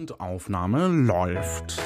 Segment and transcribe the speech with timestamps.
[0.00, 1.82] Und Aufnahme läuft.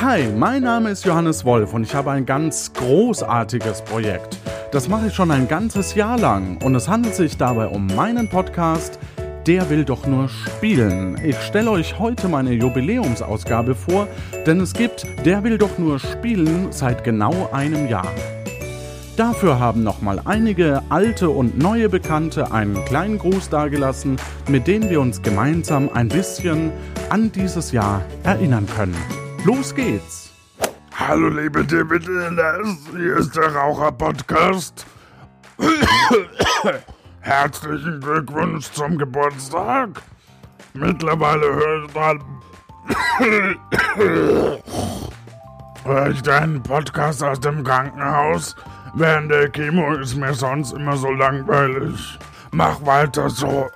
[0.00, 4.36] Hi, mein Name ist Johannes Wolf und ich habe ein ganz großartiges Projekt.
[4.72, 8.28] Das mache ich schon ein ganzes Jahr lang und es handelt sich dabei um meinen
[8.28, 8.98] Podcast
[9.46, 11.16] Der will doch nur spielen.
[11.24, 14.08] Ich stelle euch heute meine Jubiläumsausgabe vor,
[14.44, 18.12] denn es gibt Der will doch nur spielen seit genau einem Jahr.
[19.16, 25.00] Dafür haben nochmal einige alte und neue Bekannte einen kleinen Gruß dagelassen, mit dem wir
[25.00, 26.70] uns gemeinsam ein bisschen
[27.08, 28.94] an dieses Jahr erinnern können.
[29.44, 30.34] Los geht's!
[30.94, 34.84] Hallo liebe DBDLS, hier ist der Raucher-Podcast.
[37.20, 40.02] Herzlichen Glückwunsch zum Geburtstag.
[40.74, 42.20] Mittlerweile höre ich, dann
[45.86, 48.56] höre ich deinen Podcast aus dem Krankenhaus
[48.98, 52.18] Während der Chemo ist mir sonst immer so langweilig.
[52.50, 53.66] Mach weiter so.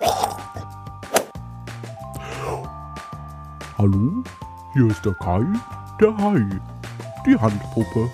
[3.76, 4.24] Hallo,
[4.72, 5.44] hier ist der Kai,
[6.00, 6.42] der Hai,
[7.26, 8.08] die Handpuppe.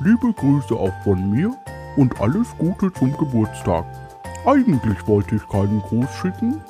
[0.00, 1.54] Liebe Grüße auch von mir
[1.98, 3.84] und alles Gute zum Geburtstag.
[4.46, 6.62] Eigentlich wollte ich keinen Gruß schicken,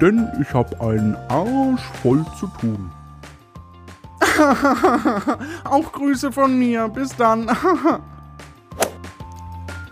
[0.00, 2.92] denn ich habe einen Arsch voll zu tun.
[5.64, 6.88] auch Grüße von mir.
[6.88, 7.50] Bis dann.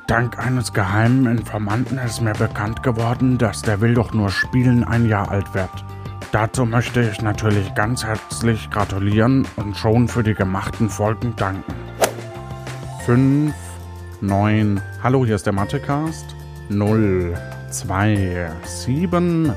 [0.06, 5.06] Dank eines geheimen Informanten ist mir bekannt geworden, dass der Will doch nur spielen ein
[5.06, 5.70] Jahr alt wird.
[6.32, 11.74] Dazu möchte ich natürlich ganz herzlich gratulieren und schon für die gemachten Folgen danken.
[13.04, 13.54] 5,
[14.20, 16.36] 9, hallo, hier ist der Mathecast.
[16.68, 17.34] 0,
[17.70, 19.52] 2, 7,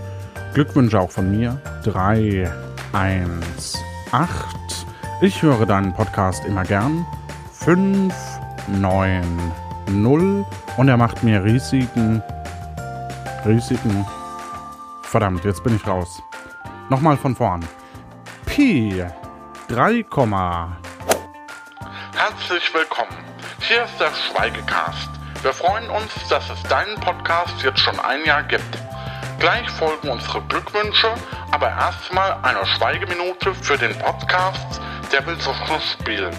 [0.54, 1.62] Glückwünsche auch von mir.
[1.84, 2.52] 3,
[2.94, 4.65] 1, 8,
[5.26, 7.04] ich höre deinen Podcast immer gern.
[7.52, 8.14] 5,
[8.68, 9.52] 9,
[9.88, 10.46] 0
[10.78, 12.22] und er macht mir riesigen,
[13.44, 14.06] riesigen,
[15.02, 16.22] verdammt, jetzt bin ich raus.
[16.90, 17.66] Nochmal von vorn.
[18.46, 19.04] P
[19.68, 20.06] 3,
[22.16, 23.18] Herzlich willkommen.
[23.62, 25.10] Hier ist der Schweigecast.
[25.42, 28.78] Wir freuen uns, dass es deinen Podcast jetzt schon ein Jahr gibt.
[29.40, 31.10] Gleich folgen unsere Glückwünsche,
[31.52, 36.36] aber erstmal eine Schweigeminute für den Podcast, der will so spielen.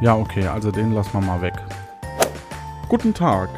[0.00, 1.54] Ja, okay, also den lassen wir mal weg.
[2.88, 3.48] Guten Tag.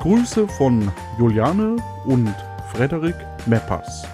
[0.00, 2.34] Grüße von Juliane und
[2.72, 3.14] Frederik
[3.46, 4.06] Meppers.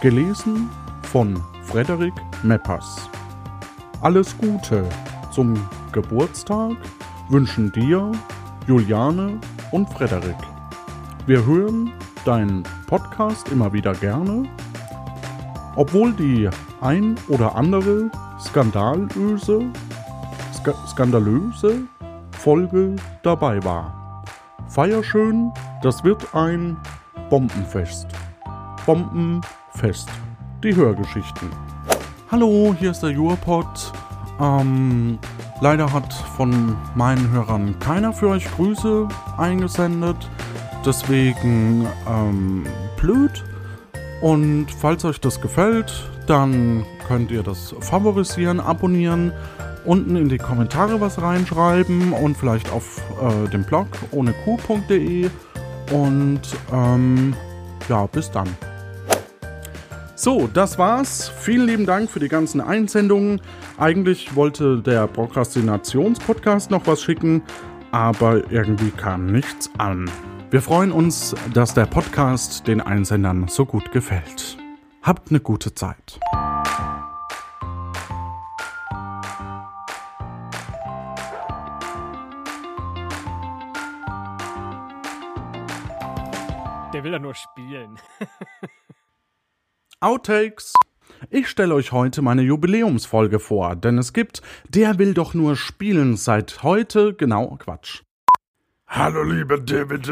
[0.00, 0.70] Gelesen
[1.02, 3.08] von Frederik Meppers.
[4.02, 4.88] Alles Gute
[5.32, 5.54] zum
[5.92, 6.76] Geburtstag
[7.28, 8.12] wünschen dir
[8.66, 9.38] Juliane
[9.72, 10.36] und Frederik.
[11.26, 11.92] Wir hören
[12.28, 14.42] deinen Podcast immer wieder gerne,
[15.76, 16.50] obwohl die
[16.82, 19.62] ein oder andere skandalöse
[20.52, 21.84] sk skandalöse
[22.32, 24.22] Folge dabei war.
[24.68, 25.50] Feier schön,
[25.82, 26.76] das wird ein
[27.30, 28.08] Bombenfest.
[28.84, 30.10] Bombenfest.
[30.62, 31.48] Die Hörgeschichten.
[32.30, 33.90] Hallo, hier ist der Jurpot.
[34.38, 35.18] Ähm,
[35.62, 39.08] leider hat von meinen Hörern keiner für euch Grüße
[39.38, 40.28] eingesendet.
[40.84, 42.64] Deswegen, ähm,
[42.96, 43.44] blöd.
[44.20, 45.92] Und falls euch das gefällt,
[46.26, 49.32] dann könnt ihr das favorisieren, abonnieren
[49.84, 55.30] unten in die Kommentare was reinschreiben und vielleicht auf äh, dem Blog ohne Q.de.
[55.92, 56.40] Und
[56.72, 57.34] ähm,
[57.88, 58.48] ja, bis dann.
[60.14, 61.28] So, das war's.
[61.28, 63.40] Vielen lieben Dank für die ganzen Einsendungen.
[63.78, 67.42] Eigentlich wollte der Prokrastinations-Podcast noch was schicken,
[67.92, 70.10] aber irgendwie kam nichts an.
[70.50, 74.56] Wir freuen uns, dass der Podcast den Einsendern so gut gefällt.
[75.02, 76.18] Habt eine gute Zeit.
[86.94, 87.98] Der will ja nur spielen.
[90.00, 90.72] Outtakes.
[91.28, 96.16] Ich stelle euch heute meine Jubiläumsfolge vor, denn es gibt Der will doch nur spielen
[96.16, 98.07] seit heute, genau, Quatsch.
[98.90, 100.10] Hallo liebe David,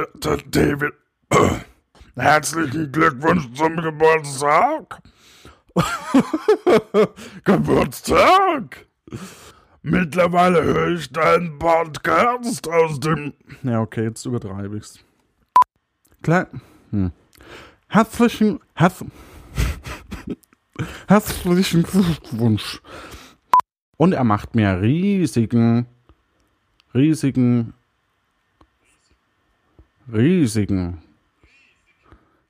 [0.51, 0.93] David,
[2.15, 5.01] herzlichen Glückwunsch zum Geburtstag.
[7.45, 8.87] Geburtstag?
[9.83, 13.33] Mittlerweile höre ich deinen Podcast aus dem...
[13.63, 14.99] Ja, okay, jetzt übertreibe ich's.
[16.23, 16.49] Klar.
[16.91, 17.13] Hm.
[17.89, 19.03] Herzlichen, herz,
[21.09, 22.83] herzlichen Glückwunsch.
[23.97, 25.87] Und er macht mir riesigen,
[26.93, 27.73] riesigen,
[30.13, 30.99] Risiken.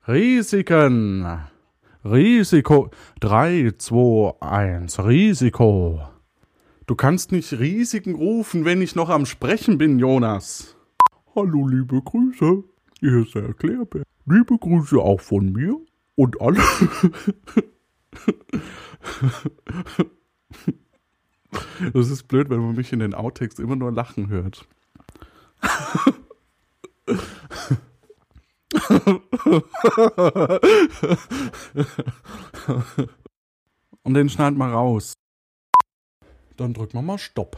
[0.07, 1.25] Risiken.
[2.05, 2.91] Risiko.
[3.19, 5.03] 3, 2, 1.
[5.03, 6.01] Risiko.
[6.85, 10.77] Du kannst nicht Risiken rufen, wenn ich noch am Sprechen bin, Jonas.
[11.35, 12.63] Hallo, liebe Grüße.
[12.99, 14.03] Hier ist der Erklärbär.
[14.27, 15.79] Liebe Grüße auch von mir
[16.13, 16.61] und alle.
[21.93, 24.67] das ist blöd, wenn man mich in den Outtakes immer nur lachen hört.
[34.03, 35.13] Und den schneid mal raus.
[36.57, 37.57] Dann drücken wir mal Stopp.